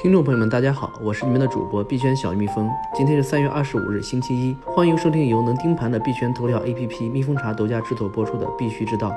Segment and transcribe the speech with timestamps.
[0.00, 2.70] 听众朋友们，大家好，我是你们的主播币圈小蜜蜂。
[2.94, 9.08] 今天是三月二十五日，星期一，欢迎收听由能盯盘的币圈头条 APP 蜜蜂茶独家制作播出的《必须知道》。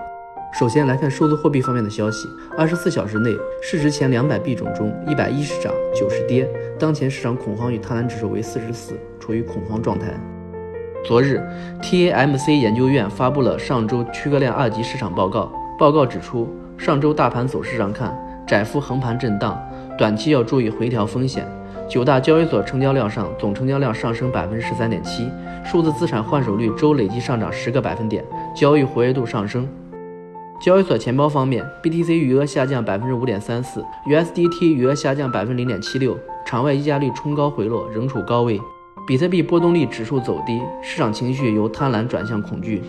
[0.57, 3.29] 首先来看数字货币方面的消息，二十四小时内
[3.61, 6.49] 市值前两百币种中，一百一十涨，九十跌。
[6.79, 10.07] 当前市场恐慌与贪婪指数为四十四，处于恐慌状态。
[11.05, 11.39] 昨日
[11.83, 18.17] ，TAMC 研究院发布了上周区块链二级市场报告，报告指出，上周大盘走势上看，
[18.47, 19.61] 窄幅横盘震荡。
[20.01, 21.47] 短期要注意回调风险。
[21.87, 25.29] 九大交易所成交量上，总成交量上升百分之十三点七，
[25.63, 28.25] 数字资产换手率周累计上涨十个百分点，
[28.55, 29.69] 交易活跃度上升。
[30.59, 38.59] 交易所钱包方面，BTC 余额下降百分之五点三四，USDT 余额下降百分之零点七六，场外溢价率冲高回落，仍处高位。
[39.05, 42.81] 比特币波动率指数走低，市场情绪由贪婪转向恐惧。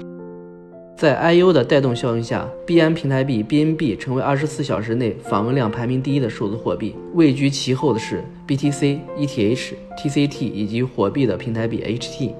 [1.02, 6.94] 在 I/O 的带动效应下，币安平台币 BNB 成为二十四小时内访问量排名第一的数字货币。
[7.14, 12.30] 位居其后的是 BTC、ETH、TCT 以及火币的平台币 HT。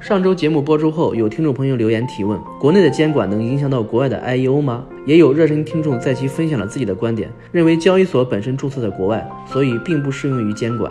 [0.00, 4.84] 上周节目播出后，有听众朋友留言提问：国内的监管能影响到国外的 IEO 吗？
[5.06, 10.90] 也有热心听众在其分享了自己的观点，认为交易所本身注册在国外，所以并不适用于监管。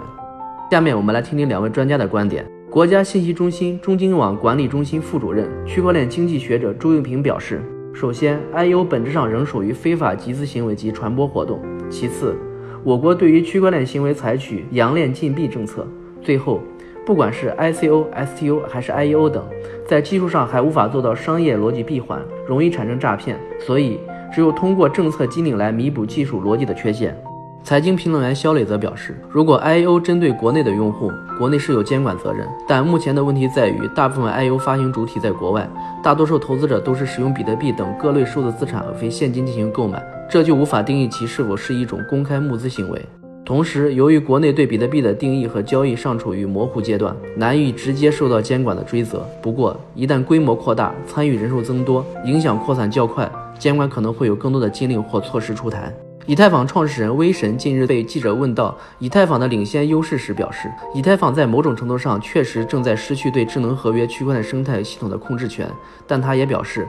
[0.71, 2.45] 下面我们来听听两位专家的观点。
[2.77, 7.59] 国家信息中心中金网管理中心副主任、区块链经济学者朱永平表示：
[7.91, 11.57] 首先，I U 本质上仍属于非法集资行为及传播活动；
[11.89, 12.35] 其次，
[12.83, 15.87] 我国对于区块链行为采取阳链禁闭政策；
[16.21, 16.61] 最后，
[17.03, 19.43] 不管是 ICO、STO 还是 IEO 等，
[19.87, 23.99] 在技术上还无法做到商业逻辑闭环，容易产生诈骗，所以
[24.31, 27.19] 只有通过政策机灵来弥补技术逻辑的缺陷。
[27.67, 35.69] 财经评论员肖磊则表示，如果 I/O 针对国内的用户，国内是有监管责任，但目前的问题在于，大部分 I/O 发行主体在国外，
[36.01, 43.05] 大多数投资者都是使用比特币等各类数字资产而非现金进行购买，这就无法定义其是否是一种公开募资行为。
[43.43, 49.27] 同时，由于国内对比特币的定义和交易尚处于模糊阶段，难以直接受到监管的追责。
[49.41, 53.29] 不过，一旦规模扩大，参与人数增多，影响扩散较快，
[53.59, 55.93] 监管可能会有更多的禁令或措施出台。
[56.27, 65.65] 以太坊创始人威神近日被记者问到以太坊的领先优势时表示，以太坊在某种程度上确实正在失去对智能合约区块链生态系统的控制权，
[66.05, 66.85] 但他也表示，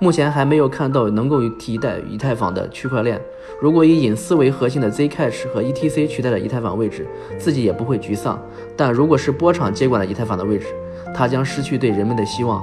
[0.00, 3.20] 目前还没有看到能够替代以太坊的区块链。
[3.62, 7.06] 如果以隐私为核心的 Zcash 和 ETC 取代了以太坊位置，
[7.38, 8.42] 自己也不会沮丧。
[8.76, 10.66] 但如果是波场接管了以太坊的位置，
[11.14, 12.60] 他将失去对人们的希望。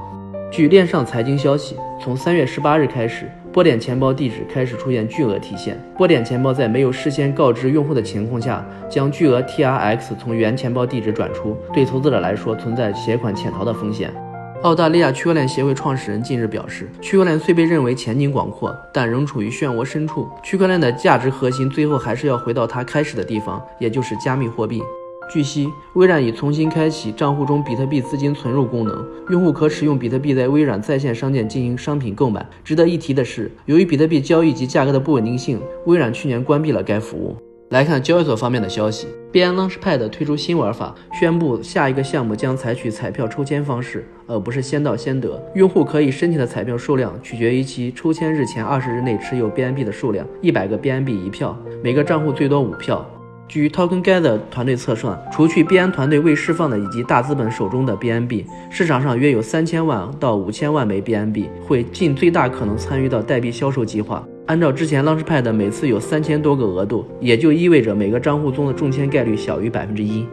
[0.51, 3.31] 据链上财经消息，从三月十八日开始。
[3.57, 14.13] 波点钱包地址开始出现巨额提现，波点钱包在没有事先告知用户的情况下，将巨额 TRX 从原钱包地址转出，对投资者来说存在携款潜逃的风险。
[14.62, 24.84] 澳大利亚区块链协会创始人近日表示，区块链虽被认为前景广阔，但仍处于漩涡深处，区块链的价值核心最后还是要回到它开始的地方，也就是加密货币。
[25.29, 32.47] 据悉，微软已重新开启账户中比特币资金存入功能，用户可使用比特币在微软在线商店进行商品购买。
[32.63, 37.35] 值得一提的是，由于比特币交易及价格的不稳定性，微软去年关闭了该服务。
[37.71, 45.38] 来看交易所方面的消息，币安 Launchpad 推出新玩法，宣布下一个项目将采取彩票抽签方式，而不是先到先得。
[45.53, 53.05] 用户可以申请的彩票数量取决于其抽签日前二十日内持有 BNB 的数量，一百个 BNB 一票，每个账户最多五票。
[53.47, 64.27] 据 Token Gather 团队测算，除去币安团队未释放的以及大资本手中的 BNB，市场上约有三千万到五千万枚 BNB 会尽最大可能参与到代币销售计划。
[64.47, 70.25] 按照之前 Launchpad 每次有三千多个额度，也就意味着每个账户中的中签概率小于百分之一。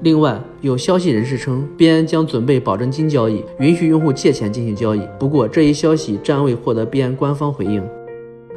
[0.00, 5.00] 另外，有消息人士称，币安将准备保证金交易，允许用户借钱进行交易。
[5.18, 7.82] 不过，这一消息暂未获得币安官方回应。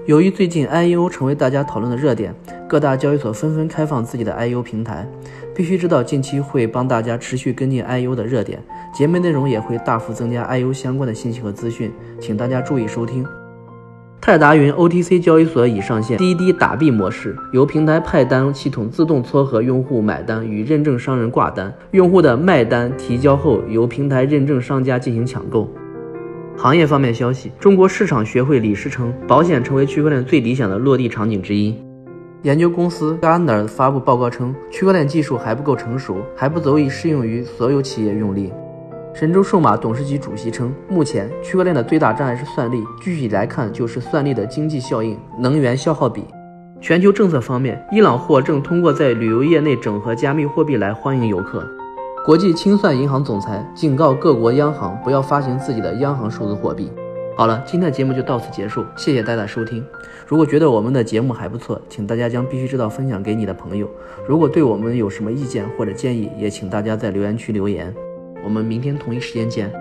[0.08, 2.34] 由于最近 I/O 成为大家讨论的热点，
[2.66, 5.06] 各大交易所纷纷开放自己的 I/O 平台。
[5.54, 8.64] 必须知道，近期会帮大家持续跟进 I/O 的热点，
[8.94, 11.92] 节目内容也会大幅增加 I/O 相关的信息和资讯，
[12.22, 13.26] 请大家注意收听。
[14.22, 25.70] 泰达云 OTC 交易所已上线滴滴打币模式，由平台派单系统自动撮合用户买单与认证商人挂单，用户的卖单提交后，由平台认证商家进行抢购。
[26.60, 31.76] 行业方面消息，中国市场学会理事称，保险成为区块链最理想的落地场景之一。
[32.42, 38.52] 研究公司 Gartner 发布报告称，区块链技术还不够成熟，还不足以适用于所有企业用力。
[39.14, 46.24] 神州数码董事局主席称，目前区块链的最大障碍是算力，具体来看就是算力的经济效应、能源消耗比。
[46.82, 51.64] 全球政策方面，伊朗或正通过在旅游业内整合加密货币来欢迎游客。
[52.28, 56.92] 国际清算银行总裁警告各国央行不要发行自己的央行数字货币。
[57.38, 59.82] 好了，今天的节目就到此结束，谢谢大家收听。
[60.26, 63.90] 如果觉得我们的节目还不错，请大家将必须知道分享给你的朋友。
[64.28, 67.96] 如果对我们有什么意见或者建议，也请大家在留言区留言。
[68.44, 69.72] 我们明天同一时间见。